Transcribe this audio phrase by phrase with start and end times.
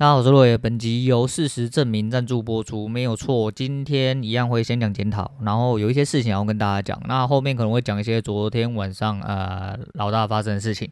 [0.00, 0.56] 大家好，我是洛野。
[0.56, 3.52] 本集由事实证明赞助播出，没有错。
[3.52, 6.98] 今天一样会先讲检讨，然后有一些事情要跟大家讲。
[7.06, 10.90] 那后面可能会讲一些昨天晚上呃老大发生的事情。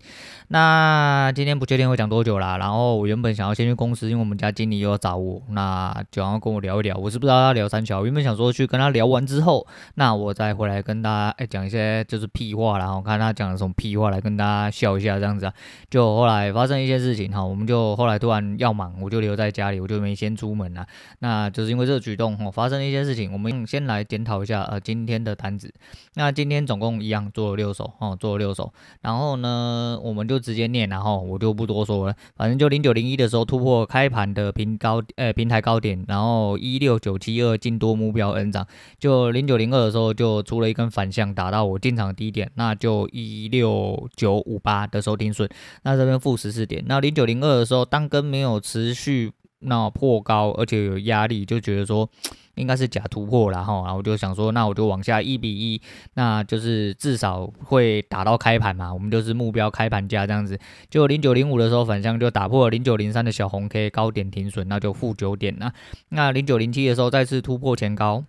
[0.48, 2.58] 那今天不确定会讲多久啦。
[2.58, 6.94] 然后我原本想要先去公司，因为我们家经理又要找我，那就要跟我聊一聊。
[6.94, 15.52] 我是不知道要聊三桥，原本想说去跟他聊完之后，那我再回来跟大家哎讲一些就是屁话，然后看他讲了什么屁话来跟大家笑一下这样子啊。
[15.88, 18.97] 就后来发生一些事情哈，我们就后来突然要忙。
[19.00, 20.86] 我就留在家里，我就没先出门了。
[21.20, 23.32] 那就是因为这个举动哦，发生了一些事情。
[23.32, 25.72] 我们先来检讨一下呃今天的单子。
[26.14, 28.72] 那今天总共一样做了六手哦，做了六手。
[29.02, 32.14] 然后呢，我们就直接念，然后我就不多说了。
[32.36, 38.66] 反正就零九零一的时候突破开盘的平高呃平台高点，然后一六九七二进多目标 N 涨。
[38.98, 45.48] 就零九零二的时候就出了一根反向打到我进场低点，那就一六九五八的时候停损。
[45.82, 46.82] 那这边负十四点。
[46.86, 48.87] 那零九零二的时候当根没有持。
[48.88, 52.08] 持续那破高，而且有压力，就觉得说
[52.54, 55.80] 应该是假突破了哈，然后我就想说，那我就往下一比一，
[56.14, 60.58] 那就是至少会打到开盘嘛，我们就是目标开盘价这样子。
[60.90, 65.72] 就零九零五的时候反向就打破了零九零三的小红 K 高点停损，那就负九点了。
[66.08, 68.24] 那零九零七的时候再次突破前高，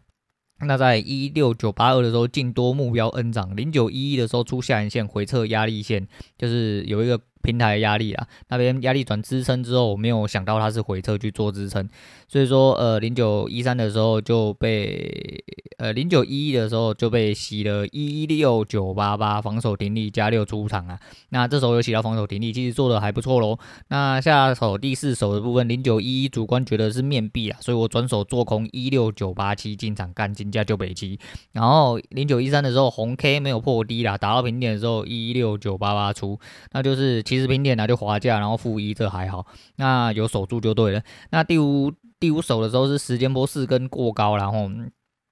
[0.61, 6.07] 那在一六九八二的时候进多目标 N 涨，零九一一的时候出下影线回测压力线，
[6.37, 7.19] 就是有一个。
[7.41, 11.87] 平台压力啊，那边压力转支撑之后，我没有想到它是回撤去做支撑，
[12.27, 15.43] 所以说呃零九一三的时候就被
[15.77, 23.57] 呃零九一一的时候就被洗了一六九八八防守停利加六出场啊，那这时候有洗到防守停利，其实做的还不错喽。
[23.87, 31.17] 那下手第四手的部分零九一一主观觉得是面壁啊，所以我转手做空一六九八七进场干金价就北七，
[31.53, 36.37] 然后零九一三的时候红 K 没有破低啦，打到平点的时候一六九八八出，
[36.73, 37.23] 那就是。
[37.29, 41.03] 其实平点呢就滑价，然后负一，这还好，那有守住就对了。
[41.29, 44.67] 那第五第五手的时候是时间波四根过高，然后。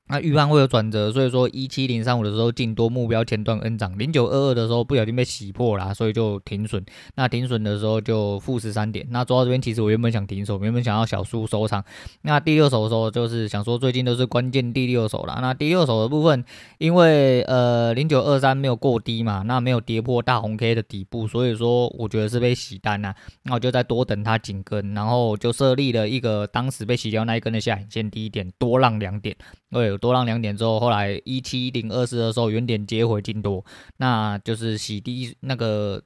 [0.08, 6.86] 那预判会有转折，所以说一七零三五的时候进多目标前段 N 涨，零九二二的时候不小心被洗破了，所以就停损。
[7.16, 9.06] 那停损的时候就负十三点。
[9.10, 11.84] 那做到这边，其实我原本想停手，原本想要小输收场。
[12.22, 15.40] 那第六手的时候，就是想说最近都是关键第六手了。
[15.42, 16.44] 那第六手的部分，
[16.78, 23.14] 因为呃零九二三没有过低嘛，那没有跌破大红 K 的底部，所以说我觉得是被洗单呐。
[23.44, 29.36] 那我就再多等它紧跟，然后就设立了一个当时被洗掉那一根的下影线低点，多浪两点。
[29.70, 33.64] 对，多浪两点之后，后来一七零二四的时候，原点接回进多，
[33.98, 36.02] 那就是洗低那个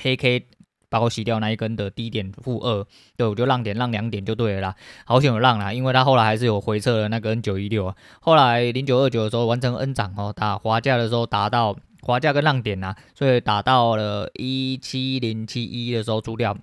[0.00, 0.46] 黑 K
[0.88, 2.86] 把我洗掉那一根的低点负二，
[3.16, 16.56] 对，我就让点让两点就对了啦，好险有浪啦，因为它后来还是有回撤的那个 N 九一六啊，后来零九二九的时候完成 N 涨哦，打滑价的时候达到滑价跟浪点呐，所以打到了一七零七一的时候出掉。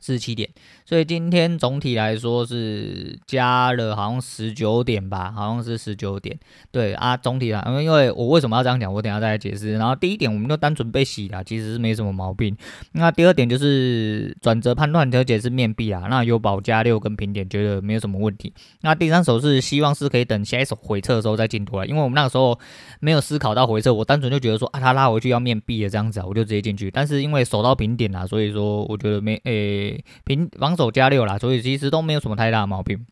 [0.00, 0.48] 四十七点，
[0.86, 6.38] 所以今天总体来说是加了好像十九点吧，好像是十九点。
[6.72, 9.74] 对啊，总体来，因为我为什么要这样讲，我等下再来解释。
[9.74, 12.56] 然后第一点，我们就单纯被洗了，其实是没什么毛病。
[12.92, 18.52] 那第二点就是转折判断调节是面壁啊，那有保加六跟平点，觉得没有什么问题。
[18.80, 22.58] 那第三手是希望是可以等下一手回撤的时候再进多啊，因为我们那个时候
[23.00, 26.90] 没有思考到回撤，我单纯就觉得说啊，他拉回去要面壁的这样子啊，我就直接进去。
[26.90, 29.89] 但是因为守到平点了，所以说我觉得没诶。
[30.24, 33.06] 平防守加六啦，所以其实都没有什么太大的毛病。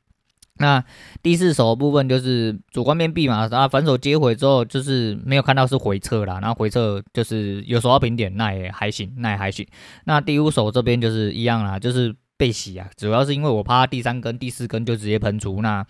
[0.60, 0.84] 那
[1.22, 9.66] 第四手部分就是主观面壁嘛，啊反手接回之后就是没有看到是回撤啦，然后回撤就是有守到平点，那也还行，那也还行。
[10.04, 15.86] 那第五手这边就是一样啦，就是被洗啊，主要是因为我怕第三根、第四根就直接喷出那。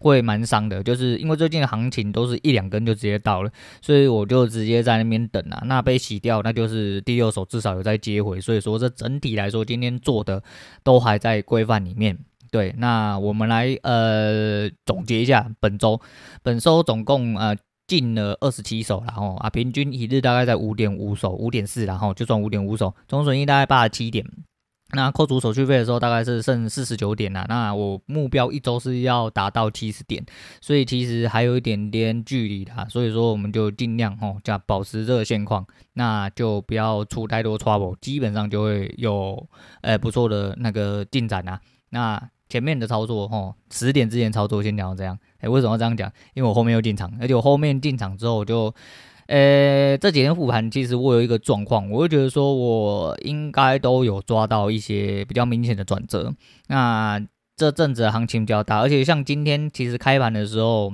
[0.00, 3.50] 会蛮伤的，就是因为最近的行情都是一两根就直接到了，
[3.80, 5.62] 所以我就直接在那边等啊。
[5.66, 10.42] 那被洗掉，那就是第六手至少有在接回，所以说这整体来说今天做的
[10.82, 12.18] 都还在规范里面。
[12.50, 16.00] 对，那我们来呃总结一下本周，
[16.42, 17.56] 本周总共呃
[17.86, 24.24] 进了二十七手，然后啊平均一日大概在五点五手，五点四，然后就算五点五手，总损益大概八十七点。
[24.92, 27.46] 那扣除手续费的时候，大概是剩四十九点啦。
[27.48, 30.24] 那我目标一周是要达到七十点，
[30.60, 32.72] 所以其实还有一点点距离的。
[32.88, 39.48] 所以说，我们就尽量哦，这样保持这个现况，那就不要出太多 trouble，基本上就会有
[39.82, 41.60] 呃不错的那个进展啊。
[41.90, 45.18] 那前面的操作哦，十点之前操作先讲这样。
[45.38, 46.12] 哎，为什么要这样讲？
[46.34, 48.74] 因为我后面又进场，而且我后面进场之后我就。
[49.30, 56.34] 呃，这几天复盘，其实我有一个状况，我就觉得说，我应该都有抓到一些比较明显的转折。
[56.66, 57.24] 那
[57.56, 60.92] 这阵子行情比较大，而且像今天其实开盘的时候，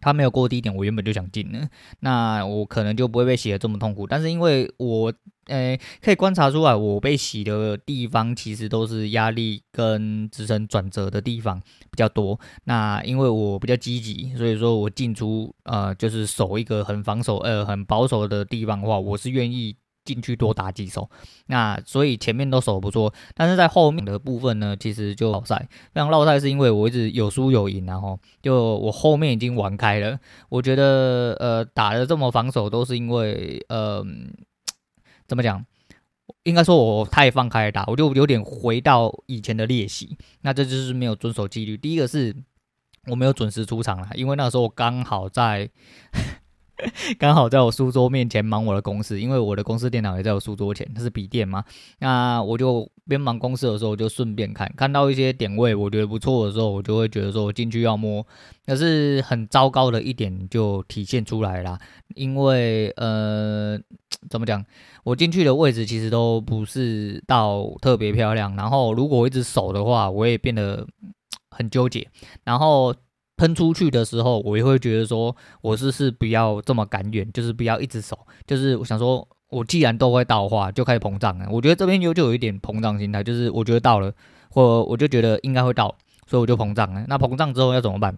[0.00, 1.68] 它没有过低点，我原本就想进了，
[2.00, 4.04] 那我可能就不会被洗的这么痛苦。
[4.04, 5.12] 但是因为我
[5.46, 11.60] 呃，可以观察出来，我被洗的地方其实都是压力跟支撑转折的地方
[11.90, 12.38] 比较多。
[12.64, 21.10] 那因为我比较积极，所以说我进出呃就是守一个很防守呃很保守的地方的话，我是愿意进去多打几手。
[21.46, 25.68] 那所以前面都守不错，但是在后面的部分呢，其实就落赛。
[25.92, 30.18] 非常落赛是因为我一直有输有赢，然后就我后面已经玩开了。
[30.48, 34.02] 我觉得呃打的这么防守都是因为呃。
[35.26, 35.64] 怎么讲？
[36.44, 40.16] 应该说我太放开打，我就有点回到以前的练习。
[40.42, 41.76] 那这就是没有遵守纪律。
[41.76, 42.34] 第一个是
[43.06, 45.70] 我没有准时出场了，因为那时候我刚好在。
[47.18, 51.64] 刚好在我书桌面前忙我的公司，因为我的公司电脑也在我书桌前，它是笔电嘛。
[52.00, 58.26] 那我就边忙公司的时候，我就顺便看，看到一些点位我觉得不错的时候，我就会觉得说我进去要摸。
[58.66, 61.78] 可是很糟糕的一点就体现出来了，
[62.14, 63.78] 因为呃，
[64.28, 64.64] 怎么讲，
[65.04, 68.56] 我进去的位置其实都不是到特别漂亮。
[68.56, 70.86] 然后如果我一直守的话，我也变得
[71.50, 72.08] 很纠结。
[72.42, 72.94] 然后。
[73.36, 81.46] 喷出去的时候，我也会觉得说，我是是不要这么赶远，就是不要一直守，就是我想说，我既然都会到的话，就开始膨胀了。
[81.50, 84.12] 我觉得这边有就有一点膨胀心态，就是我觉得到了，
[84.50, 85.94] 或我就觉得应该会到，
[86.26, 87.04] 所以我就膨胀了。
[87.08, 88.16] 那膨胀之后要怎么办？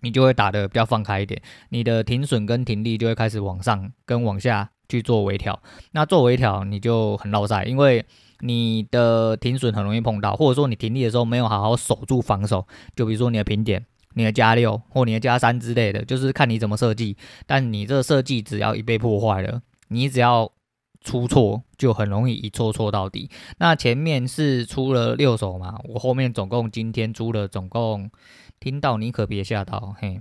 [0.00, 5.60] 你就会打的比较放开一点，你的停损跟停利就会开始往上跟往下去做微调。
[5.90, 8.06] 那做微调你就很落赛，因为
[8.40, 13.84] 你的停损很容易碰到，或者说你停利的时候没有好好守住防守，就比如说你的平点。
[14.18, 17.16] 你的加六或你的加三之类的，就是看你怎么设计。
[17.46, 20.50] 但你这设计只要一被破坏了，你只要
[21.00, 23.30] 出错，就很容易一错错到底。
[23.58, 28.10] 那前面是出了六手嘛，我后面总共今天出了总共，
[28.58, 30.20] 听到你可别吓到嘿。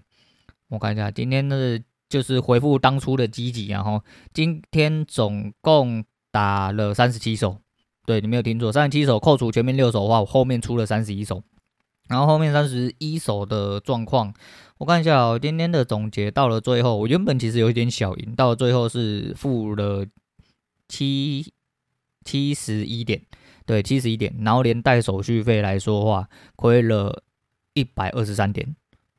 [0.70, 7.58] 我看一下，今天的就是回复当初的积极，然后今天总共打了三十七手，
[8.06, 11.42] 对，你没有听错，三十七手扣除前面六手的话，我后面出了三十一手。
[12.08, 14.34] 然后后面三十一手的状况，
[14.78, 20.06] 我看一下哦，今天的总结到了最后，我原本其实有一点小赢，到了最后是负了
[20.88, 21.54] 七
[22.24, 23.22] 七十一点，
[23.66, 27.24] 对，七十一点，然后连带手续费来说话，亏了
[27.74, 28.76] 一百二十三点，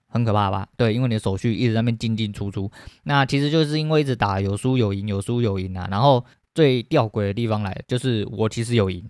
[0.09, 0.69] 很可怕吧？
[0.77, 2.71] 对，因为你的手续一直在那边进进出出，
[3.05, 5.87] 那其实就是因为一直打有输有赢，有输有赢啊。
[5.91, 6.25] 然后
[6.55, 9.09] 最吊诡的地方来，就是我其实有赢。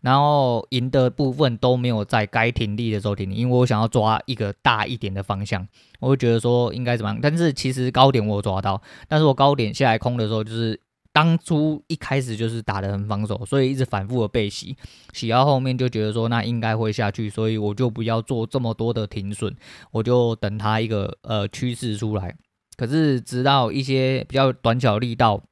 [0.00, 5.66] 然后赢的部分都没有在该停利的时候停利，因为我想要抓一个大一点的方向，
[6.00, 7.18] 我会觉得说应该怎么样。
[7.20, 10.80] 但是其实高点我有抓到，但是我高点下来空的时候，就是
[11.12, 14.76] 当初一开始就是打得很防守，所以一直反复的被洗，
[15.12, 19.54] 洗到后面就觉得说那应该会下去，所以我就不要做这么多的停损，
[19.90, 22.36] 我就等它一个呃趋势出来。
[22.76, 25.42] 可是直到一些比较短小力道。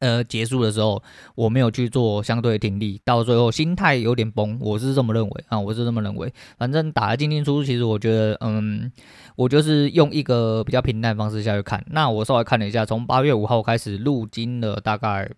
[0.00, 1.02] 呃，结束的时候
[1.34, 6.32] 我没有去做相对的停利，到最后心态有点崩，我是这么认为啊，我是这么认为。
[6.56, 8.90] 反正打了进进出出，其实我觉得，嗯，
[9.36, 11.84] 我就是用一个比较平淡的方式下去看。
[11.90, 15.30] 那我稍微看了一下，从八月五号开始入金了大概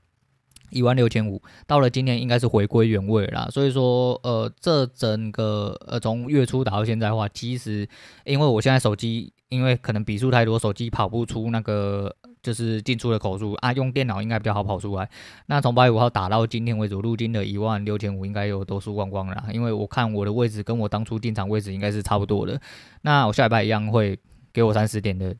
[0.70, 3.50] 一万六千五，到了今天应该是回归原位了。
[3.50, 7.88] 所以说，呃，这整个呃从月初打到现在的话，其实
[8.24, 12.14] 因为我现在手机因为可能笔数太多，手机跑不出那个。
[12.42, 15.08] 就是进出的口数啊，用电脑应该比较好跑出来。
[15.46, 19.44] 那从八月五号打到今天为止，入金的一万六千五应该有都输光光了。
[19.52, 22.60] 因为我看我的位置跟我当初进场位置应该是差不多的。
[23.02, 24.18] 那我下礼拜一样会
[24.52, 25.36] 给我三十点的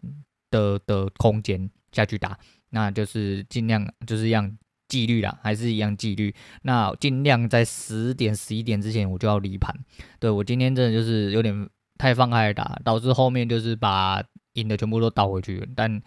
[0.51, 2.39] 的的空间下去打，
[2.71, 6.33] 那就是尽量就是一样纪律啦，还是一样纪律。
[6.63, 9.75] 那尽量在十点十一点之前我就要离盘。
[10.21, 14.23] 对，我今天真的就是有点太放开打，导致后面就是把
[14.53, 16.01] 赢的全部都倒回去，但。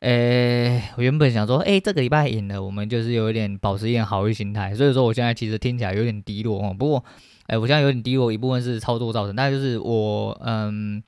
[0.00, 6.72] 诶，我原本想说，诶，这个礼拜赢了，我们就是有一点保持一点好运心态，所以说我现在其实听起来有点低落哦。
[6.78, 7.04] 不过，
[7.48, 11.02] 诶，我现在有点低落，一部分是操作造成，但就是我，嗯，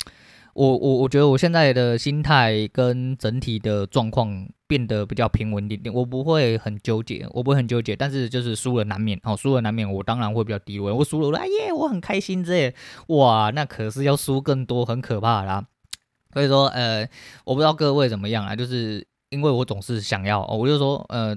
[0.55, 12.75] 我我我觉得我现在的心态跟整体的状况变得比较平稳一点点，我不会很纠结，我不会很纠结，但是就是输了难免哦，输了难免，我当然会比较低落，我输了，哎耶，我很开心这，
[13.07, 15.67] 哇，那可是要输更多，很可怕啦。
[16.33, 17.09] 所以说，呃，
[17.45, 21.37] 我不知道各位怎么样啊，就是因为我总是想要，我就说，呃，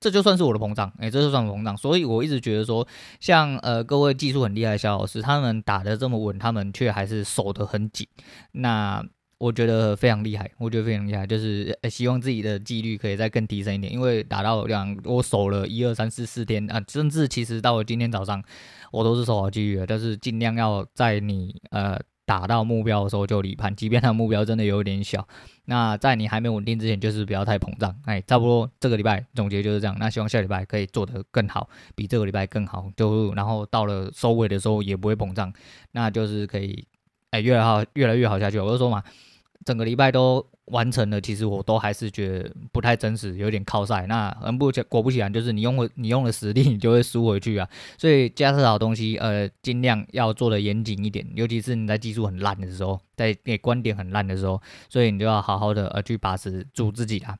[0.00, 2.86] 这就算是我的膨胀，哎，这就算膨胀，所以我一直觉得说，
[3.20, 8.06] 像呃各位技术很厉害的小老师，他们打得这么稳，他们却还是守得很紧，
[8.52, 9.04] 那
[9.36, 18.42] 我觉得非常厉害，我觉得非常厉害，就是希望自己的纪律可以再更提升一点，因为打到两，我守了一二三四四天啊，甚至其实到了今天早上，
[18.90, 22.00] 我都是守好纪律的，但是尽量要在你呃。
[22.30, 25.26] 打到目标的时候就离盘，即便他的目标真的有点小。
[25.64, 27.92] 那在你还没稳定之前，就是不要太膨胀。
[28.04, 29.96] 哎，差不多这个礼拜总结就是这样。
[29.98, 32.88] 那希望下礼拜可以做得更好，比这个礼拜更好。
[32.96, 35.52] 就然后到了收尾的时候也不会膨胀，
[35.90, 36.86] 那就是可以
[37.30, 38.60] 哎越来越好越来越好下去。
[38.60, 39.02] 我就说嘛。
[39.64, 44.06] 整个礼拜都完成了，其实我都还是觉得不太真实，有点靠晒。
[44.06, 47.68] 那很不果不其然，就是你用了你用了实力，你就会输回去啊。
[47.98, 57.36] 所以架设好东西，呃，尽量要做的严谨一点，尤其是你在技术很烂的时候，在那观点很烂的时候，所以你就要好好的呃去把持住自己啊。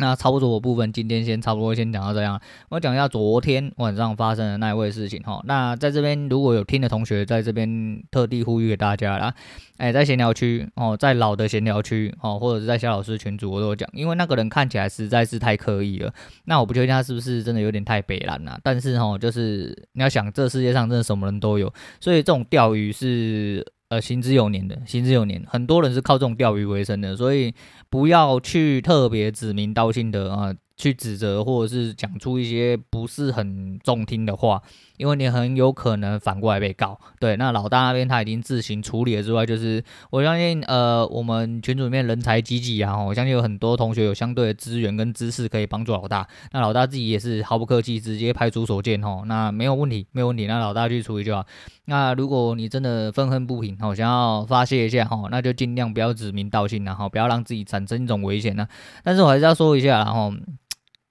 [0.00, 2.40] 那操作的部分，今天先差不多先讲到这样。
[2.70, 5.40] 我讲一下昨天晚上发生的那一位事情哈。
[5.44, 9.32] 那在这边如果有听的同学，在这边特地呼吁给大家啦。
[9.76, 16.12] 哎，在闲聊区哦，在老的闲聊区哦，或者是在肖老师群组，我都有讲，因为那个人看起来实在是太刻意了。
[16.46, 18.58] 那我不确定他是不是真的有点太北蓝了。
[18.62, 23.66] 但是哈，就是你要想，这世界上真的什么人都有，所以这种钓鱼是。
[23.90, 27.54] 呃，行之有年的，行之有年，很多人是靠这种钓鱼为生的，所以
[27.88, 30.52] 不要去特别指名道姓的啊。
[30.76, 34.62] 去指责或者是讲出一些不是很中听的话，
[35.00, 37.00] 因为你很有可能反过来被告。
[37.18, 46.28] 对，那老大那边他已经自行处理了之外，就是我相信呃，我们群组里面人才济济啊，我相信有很多同学有相对的资源跟知识可以帮助老大。
[46.52, 51.46] 那老大自己也是毫不客气，直接派出所见吼，那没有问题，没有问题，那老大去处理就好。
[51.86, 58.68] 那如果你真的愤恨不平，吼，想要发泄一下吼，那就尽量不要指名道姓，然后不要让自己产生一种危险呢。
[59.02, 60.32] 但是我还是要说一下，然后。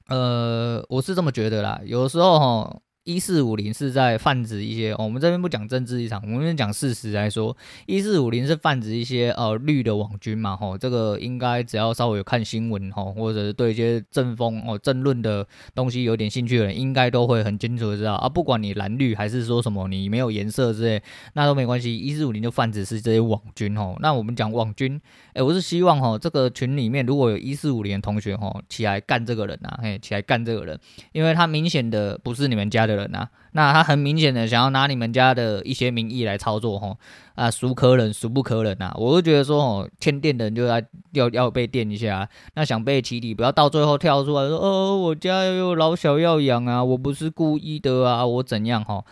[0.10, 2.80] 呃，我是这么觉得啦，有时候哈。
[3.10, 21.02] 一四五零是在泛指一些，哦、我们这边不讲政治立场，我们先讲事实来说，一四五零是泛指一些呃绿的网军嘛，吼，这个应该只要稍微有看新闻吼，或者是对一些政风哦政论的东西有点兴趣的人，应该都会很清楚的知道啊，不管你蓝绿还是说什么你没有颜色之类，
[21.34, 25.02] 那都没关系，一四五零就泛指是这些网军吼，那我们讲网军，
[25.34, 30.80] 哎、我是希望吼这个群里面如果有一四五零的同学吼起来干这个人呐，嘿，起来干这个人，
[31.12, 33.30] 因为他明显的不是你们家的人。
[33.54, 36.96] 那他很明显的想要拿你们家的一些名义来操作，吼
[37.34, 38.94] 啊，孰可忍孰不可忍啊？
[38.96, 40.80] 我就觉得说，哦，欠电的人就要
[41.14, 49.04] 要要被电一下，那想被起底，不要到最后跳出来说，哦，我家有老小要养啊，我不是故意的啊，我怎样哈？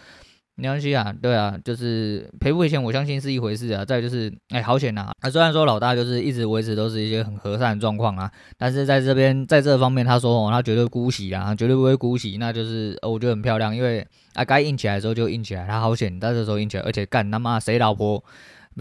[0.60, 3.86] 没关系啊，对啊，就是赔不赔钱，我相信是一回事啊。
[3.86, 5.12] 再就是，哎，好险呐！
[5.22, 18.24] 啊，虽然说老大就是一直维持都是一些很和善的状况啊，但是在这边，在这方面，他说哦，他绝对姑息啊，绝对不会姑息，那就是我觉得很漂亮，因为啊，该硬起来的时候就硬起来，他好险，但是时候硬起来，而且干他妈谁老婆？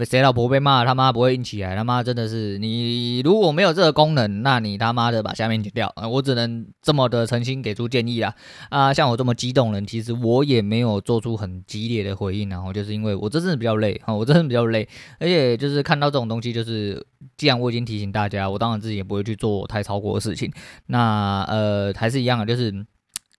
[0.05, 8.33] 谁老婆被骂，他妈不会硬起来，他妈真的是你如果没有这个功能，那你他妈的把下面剪掉啊，我只能这么的诚心给出建议啦。
[8.69, 14.87] 啊，像我这么激动人，其实我也没有做出很激烈的回应，然后就是因为我真的比较累哈，我真的比较累，
[15.19, 20.51] 而且就是看到这种东西，就是既然我已经提醒大家，我当然自己也不会去做太超过的事情。
[20.87, 22.85] 那呃，还是一样的，就是。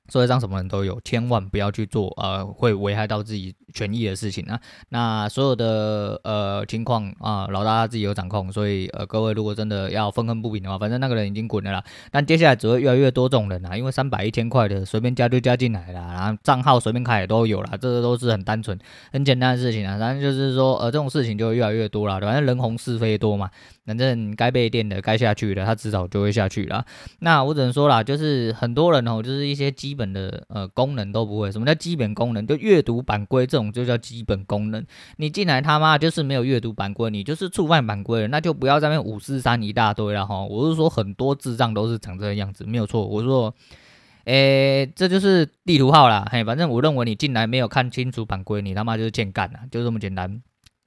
[0.08, 4.58] 社会上什么人都有，千万不要去做呃会危害到自己权益的事情啊。
[4.88, 11.84] 那所有的呃情况啊，老大自己有掌控，所以呃各位如果真的要愤恨不平的话，反正那个人已经滚了啦。
[12.10, 18.78] 但接下来只会越来越多这种人啊，因为三百一千块的随便加就加进来了，然后账号随便开也都有了，这个都是很单纯、
[19.12, 19.98] 很简单的事情啊。
[19.98, 23.50] 反正就是说呃这种事情就越来越多了，反正人红是非多嘛。
[23.88, 26.84] 反正该被电的、该下去的，他迟早就会下去了。
[27.20, 31.50] 那我只能说啦，就是很多人哦，就是一些基本的呃功能都不会。
[31.50, 32.46] 什么叫基本功能？
[32.46, 34.84] 就阅读版规这种就叫基本功能。
[35.16, 40.44] 你进来他妈就是没有阅读版规，你就是触犯版规了，那就不要在那五四三一大堆了哈。
[40.44, 43.06] 我是说很多智障都是长这个样子，没有错。
[43.06, 43.54] 我说，
[44.24, 46.28] 诶，这就是地图炮啦。
[46.30, 50.42] 嘿，反正我认为你进来没有看清楚版规，你他妈就是欠干了，就这么简单。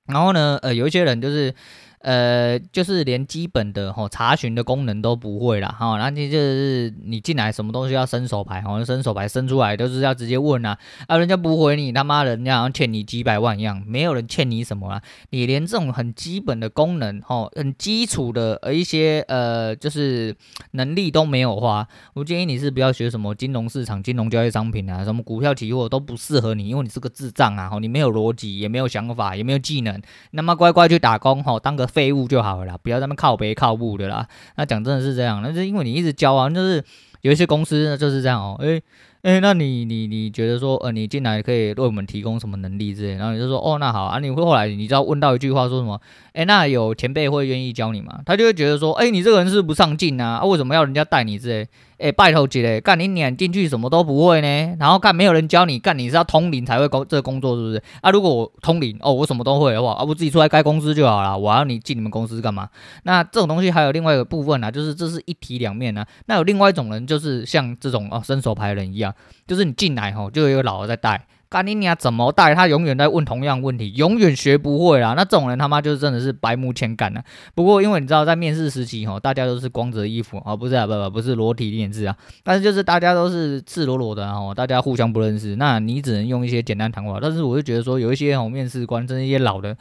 [0.05, 1.55] 然后呢，呃，有一些人就是。
[2.03, 20.35] 呃，就是连基本的吼查询的功能都不会啦，哈，那你就是你进来什么东西要伸手牌，好像伸手牌伸出来都是要直接问啊，啊，人家不回你，他妈的，人家好像欠你几百万一样，没有人欠你什么啊，你连这种很基本的功能，吼，很基础的一些呃就是
[20.71, 31.90] 能力都没有话，我建议你是不要学什么金融市场、金融交易商品啊，什么股票期货都不适合你，因为你是个智障啊，吼，你没有逻辑，也没有想法，也没有技能，那么乖乖去打工，吼，当个。
[31.91, 34.27] 废物就好了，不要在那么靠背靠母的啦。
[34.55, 36.83] 那讲真的是这样，那是因为你一直教啊，就是
[37.21, 38.83] 有一些公司呢就是这样哦、喔，诶、欸，
[39.23, 43.15] 哎，那你你你觉得说，呃，你进来可以为我们提供什么能力之类？
[43.17, 44.17] 然后你就说，哦，那好啊。
[44.17, 46.01] 你会后来你知道问到一句话说什么？
[46.33, 48.19] 哎，那有前辈会愿意教你吗？
[48.25, 50.43] 他就会觉得说，哎，你这个人是不上进啊？
[50.43, 51.67] 为什么要人家带你之类？
[51.99, 54.75] 哎，拜托姐嘞，干你撵进去什么都不会呢？
[54.79, 57.83] 然后干没有人教你，干你是要通灵才会工这个工作是不是？
[58.01, 61.37] 啊，如果我通灵，哦，我什么都会的话，啊，我自己出来开公司就好了。
[61.37, 62.67] 我要你进你们公司干嘛？
[63.03, 66.03] 那这种东西还有另外一个部分啊，就是这是一体两面啊。
[66.25, 69.10] 那有另外一种人，就是像这种哦，伸手牌人一样，
[69.47, 71.25] 就是你进来吼，就有一个老的在带。
[71.49, 72.55] 干你娘怎么带？
[72.55, 75.15] 他永远在问同样问题，永远学不会啦。
[75.17, 77.21] 那这种人他妈就是真的是白目千干了。
[77.53, 87.19] 不过因为你知道，在面试时期吼，大家都是光着衣服啊，不是啊，不不不是裸体面试啊，但是就是大家都是赤裸裸的哦，大家互相不认识，那你只能用一些简单谈话。
[87.21, 89.75] 但是我就觉得说，有一些吼面试官，真的一些老的，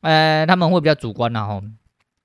[0.00, 1.62] 呃，他们会比较主观呐吼。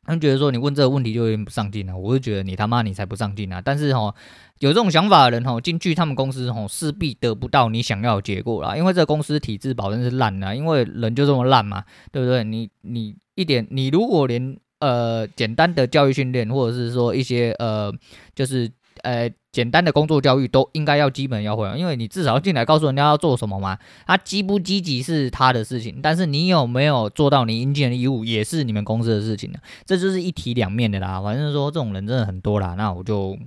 [0.05, 3.59] 他们觉得说你问这个问题就有点不上进了，我就觉得你他妈你才不上进啊！
[3.59, 4.13] 但是哈，
[4.59, 12.43] 有这种想法的人哈，进去他们公司哈，势必得不到你想要的结果啦，因为这公司体制保证是烂的，因为人就这么烂嘛，对不对？
[12.43, 17.93] 你你一点，你如果连呃简单的教育训练，或者是说一些呃
[18.33, 18.71] 就是。
[19.03, 23.77] 呃，简单的工作教育都应该要基本要会，因为你至少进来告诉人家要做什么嘛。
[24.07, 29.59] 他积不积极是他的事情，但是你有没有做到你应尽的义务，也是你们公司的事情的。
[29.85, 31.21] 这就是一体两面的啦。
[31.21, 33.37] 反正说这种人真的很多啦，那我就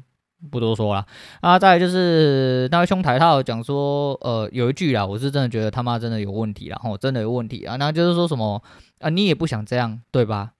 [0.50, 1.04] 不多说了。
[1.40, 7.76] 啊，再就是那位兄台他有讲说，呃，有一句啦，我是真的觉得他妈真的有问题啦，吼，真的有问题啊。
[7.76, 8.62] 那就是说什么
[9.00, 10.52] 啊，你也不想这样，对吧？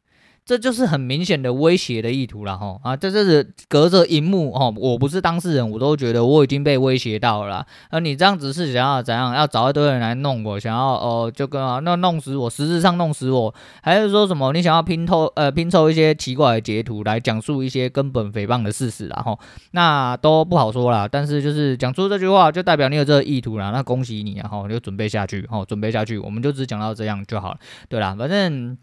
[0.48, 2.96] 这就是很明显的威胁的意图了哈啊！
[2.96, 7.66] 这就是隔着荧幕哦，我不是当事人，我都觉得我已经被威胁到了。
[7.90, 9.34] 而你这样子是想要怎样？
[9.34, 14.50] 要找一堆人来弄我，想要哦、就跟啊，那弄死我，实质上弄死我，还是说什么？
[14.54, 19.38] 你想要拼凑呃拼凑一些奇怪的截图来讲述一些根本诽谤的事实，然后
[19.72, 21.06] 那都不好说啦。
[21.06, 23.70] 但是就是讲出这句话，就代表你有这个意图了。
[23.70, 27.58] 那恭喜你，啊然后就准备下去，哈，准备下去，我们就只讲到这样就好了。
[27.90, 28.78] 对啦，反正。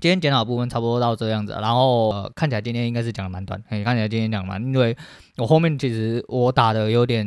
[0.00, 4.96] 今天检讨部分差不多到这样子，然后、呃、看起来今天应该是讲的蛮短，嘿，看起来今天讲的蛮，因为
[5.38, 7.26] 我后面其实我打的有点，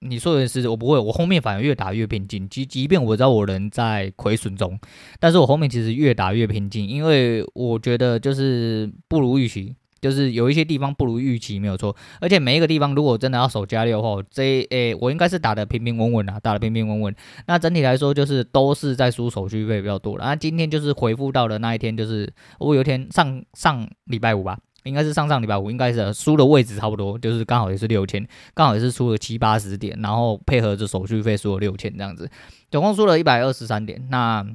[0.00, 4.78] 你说的是我不会，我后面反而越打越平静，即即便我知道我人在亏损中，
[5.18, 9.76] 但是我后面其实越打越平静，因为我觉得就是不如预期。
[10.04, 11.96] 就是有一些地方不如预期，没有错。
[12.20, 17.16] 而且每一个地方，如果真的要守加六的话，这诶、我应该是打的平平稳稳啊，打的平平稳稳。
[17.46, 20.26] 那整体来说，就是都是在输手续费比较多了。
[20.26, 32.28] 那今天就是回复到的那一天，就是我有一天上上礼拜五吧，应该是上上礼拜五，应该是输的位置差不多，就是刚好也是六千，刚好也是输了七八十点，然后配合着手续费输了六千这样子，
[32.70, 34.06] 总共输了一百二十三点。
[34.10, 34.46] 那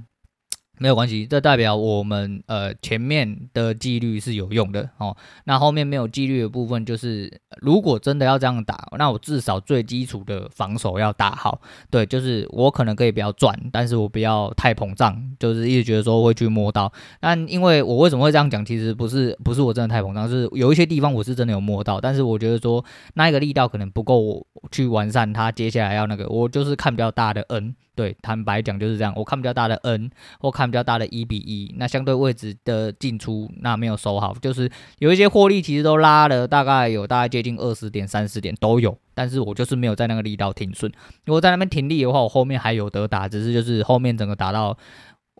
[0.79, 5.15] 没有关系，这代表我们呃前面的纪律是有用的哦。
[5.43, 11.61] 那后面没有纪律的部分，就是如果真的要这样打，那我至少最基础的防守要打好。
[11.91, 16.91] 对，就是我可能可以不要赚，但是我不要太膨胀，就是一直觉得说会去摸到。
[17.19, 22.83] 但因为我为什么会这样讲，其实不是不是我真的太膨胀，是有一些地方我是真的有摸到，但是我觉得说
[23.15, 25.51] 那一个力道可能不够我去完善它。
[25.51, 27.75] 接下来要那个，我就是看比较大的 N。
[27.99, 29.11] 对，坦白讲就是这样。
[29.13, 30.09] 我看比较大的 N，
[30.39, 40.89] 或看比较大的一比一，那相对位置的进出那没有收好，就是有一些获利其实都拉了，大概有大概接近二十点、三十点都有，但是我就是没有在那个力道停损。
[41.25, 44.77] 如果在那边停利的话，我后面还有得打，只是就是后面整个打到，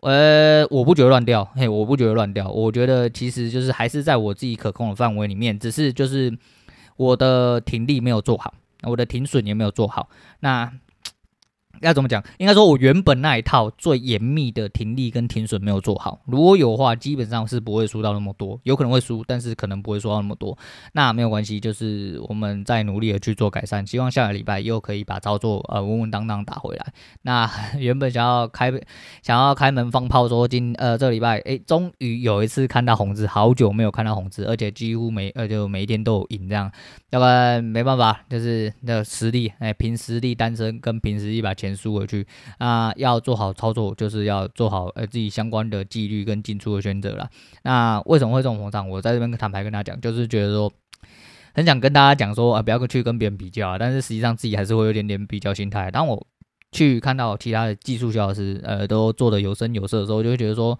[0.02, 6.30] 呃，我不觉得乱掉，嘿，我不觉得乱掉，我觉得其实就是还是在我自己可控的范围里面，只是就是
[6.98, 10.70] 我的停力没有做好，我的停损也没有做好，那。
[11.80, 12.22] 要怎么讲？
[12.38, 16.20] 应该说，我原本那一套最严密的停利跟停损没有做好。
[16.26, 20.56] 如果有的话，基本上是不会输到那么多，有可能会输，但是可能不会输到那么多。
[20.92, 26.86] 那没有关系，就是我们在努力的去做改善，希望下个礼拜又可以把操作呃稳稳当当打回来。
[27.22, 28.70] 那原本想要开
[29.22, 36.70] 想要开门放炮说今呃这礼拜诶，终于有一次看到红字，好久没有看到红字，而且几乎每呃就每一天都有赢这样。
[37.08, 41.69] 要不然没办法，就是那实力哎，凭实力单身跟凭实力把钱。
[41.76, 42.26] 输回去
[42.58, 47.28] 啊，要做好操作，就是要做好呃自己相关的纪律跟进出的选择啦。
[47.62, 48.88] 那为什么会这种膨胀？
[48.88, 50.72] 我在这边坦白跟大家讲，就是觉得说
[51.54, 55.90] 很想跟大家讲说啊，不要去跟别人比较啊，但是实际上自己还是会有点点比较心态。
[55.90, 56.26] 当我
[56.72, 60.78] 去看到其他的技术小老师呃都做的有声有色的时候，就会觉得说。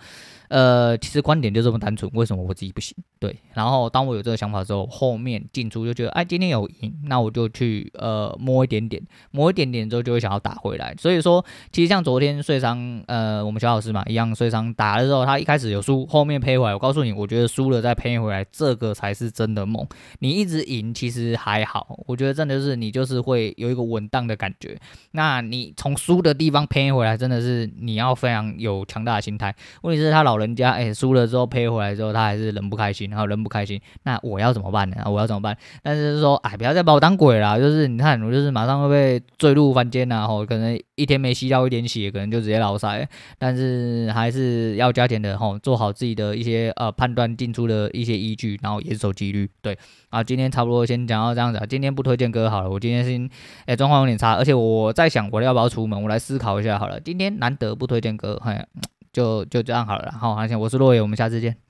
[0.50, 2.96] 呃，其实观点就这么单纯，为什么我自己不行？
[3.20, 10.92] 对，然后当我有这个想法之后，后面进出就觉得，哎，今天有赢，那我就去呃摸一点点，摸一点点之后就会想要打回来。
[10.98, 16.74] 所以说，其实像昨天穗商，呃，我们小老师嘛一样，穗商打的时候，他一开始有输，后面赔回来。
[16.74, 19.86] 我告诉你，我觉得输了再赔回来，这个才是真的猛。
[20.18, 24.76] 你一直赢其实还好，我觉得真的是你就是会有一个稳当的感觉。
[25.12, 29.54] 那你从输的地方赔回来，真的是你要非常有强大的心态。
[29.82, 34.96] 问题是，他老人家哎输了之后赔回来之后，他还是人不开心，然后人不开心，那我要怎么办呢？
[35.07, 35.57] 我要怎么办？
[35.83, 43.09] 但是说哎，不要再把我当鬼了，就是你看，我就是马上会被坠入凡间呐，吼，可能一天没吸到一点血，可能就直接老塞。
[43.38, 49.48] 但是还是要加减的吼，做好自己的一些呃判断进出的一些依据，然后严守纪律。
[49.62, 53.29] 对啊，今天差不多先讲到这样子啊，今天不推荐歌好了，我今天先
[53.66, 58.64] 哎状况有点差，而且我在想我要不要出门，我来思考一下好了，今天难得不推荐歌，嘿。
[59.12, 61.69] 就就这样好了，好，好，谢谢，我是洛野，我们下次见。